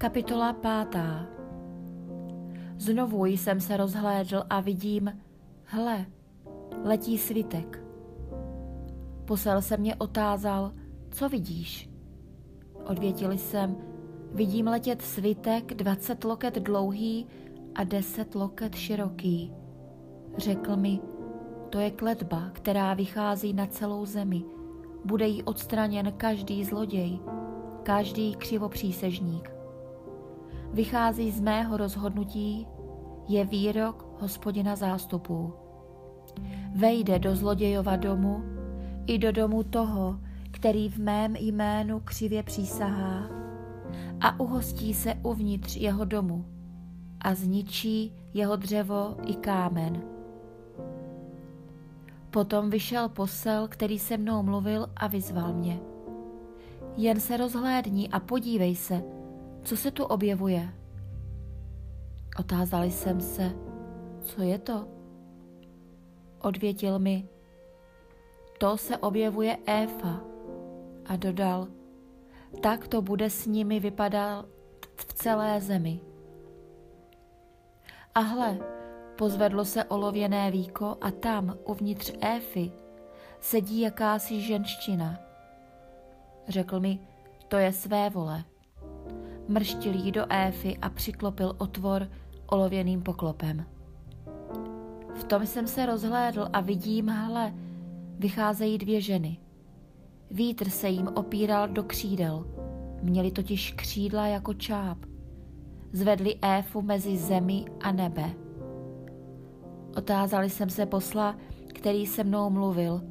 [0.00, 1.26] Kapitola pátá
[2.76, 5.20] Znovu jsem se rozhlédl a vidím,
[5.64, 6.06] hle,
[6.84, 7.84] letí svitek.
[9.24, 10.72] Posel se mě otázal,
[11.10, 11.90] co vidíš?
[12.84, 13.76] Odvětil jsem,
[14.32, 17.26] vidím letět svitek 20 loket dlouhý
[17.74, 19.52] a 10 loket široký.
[20.36, 21.00] Řekl mi,
[21.70, 24.44] to je kletba, která vychází na celou zemi.
[25.04, 27.18] Bude jí odstraněn každý zloděj,
[27.82, 29.59] každý křivopřísežník.
[30.72, 32.66] Vychází z mého rozhodnutí,
[33.28, 35.52] je výrok hospodina zástupů.
[36.74, 38.42] Vejde do zlodějova domu
[39.06, 40.20] i do domu toho,
[40.50, 43.22] který v mém jménu křivě přísahá
[44.20, 46.44] a uhostí se uvnitř jeho domu
[47.20, 50.02] a zničí jeho dřevo i kámen.
[52.30, 55.80] Potom vyšel posel, který se mnou mluvil a vyzval mě.
[56.96, 59.02] Jen se rozhlédni a podívej se,
[59.70, 60.68] co se tu objevuje.
[62.38, 63.52] Otázali jsem se,
[64.22, 64.88] co je to?
[66.40, 67.28] Odvětil mi,
[68.58, 70.20] to se objevuje Éfa
[71.06, 71.68] a dodal,
[72.62, 74.46] tak to bude s nimi vypadat
[74.96, 76.00] v celé zemi.
[78.14, 78.58] A hle,
[79.18, 82.72] pozvedlo se olověné víko a tam, uvnitř Éfy,
[83.40, 85.18] sedí jakási ženština.
[86.48, 87.00] Řekl mi,
[87.48, 88.49] to je své vole.
[89.50, 92.08] Mrštil jí do Éfy a přiklopil otvor
[92.46, 93.66] olověným poklopem.
[95.14, 97.54] V tom jsem se rozhlédl a vidím, hle,
[98.18, 99.38] vycházejí dvě ženy.
[100.30, 102.46] Vítr se jim opíral do křídel,
[103.02, 104.98] měli totiž křídla jako čáp.
[105.92, 108.30] Zvedli éfu mezi zemi a nebe.
[109.96, 111.36] Otázali jsem se posla,
[111.68, 113.02] který se mnou mluvil,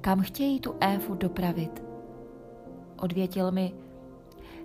[0.00, 1.82] kam chtějí tu éfu dopravit.
[2.96, 3.72] Odvětil mi,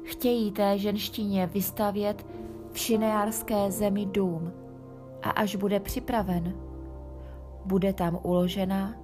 [0.03, 2.25] chtějí té ženštině vystavět
[2.71, 4.51] v šineárské zemi dům
[5.23, 6.53] a až bude připraven,
[7.66, 8.95] bude tam uložena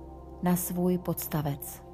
[0.44, 1.87] na svůj podstavec.